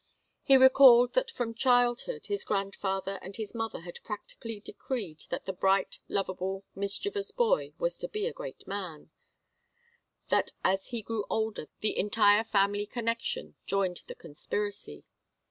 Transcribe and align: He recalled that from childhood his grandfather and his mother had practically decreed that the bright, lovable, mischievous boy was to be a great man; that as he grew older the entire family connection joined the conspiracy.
He 0.41 0.57
recalled 0.57 1.13
that 1.13 1.29
from 1.29 1.53
childhood 1.53 2.25
his 2.25 2.43
grandfather 2.43 3.19
and 3.21 3.35
his 3.35 3.53
mother 3.53 3.81
had 3.81 4.01
practically 4.03 4.59
decreed 4.59 5.25
that 5.29 5.43
the 5.43 5.53
bright, 5.53 5.99
lovable, 6.07 6.65
mischievous 6.73 7.29
boy 7.29 7.73
was 7.77 7.99
to 7.99 8.07
be 8.07 8.25
a 8.25 8.33
great 8.33 8.65
man; 8.65 9.11
that 10.29 10.53
as 10.63 10.87
he 10.87 11.03
grew 11.03 11.25
older 11.29 11.67
the 11.81 11.95
entire 11.95 12.43
family 12.43 12.87
connection 12.87 13.57
joined 13.67 14.01
the 14.07 14.15
conspiracy. 14.15 15.05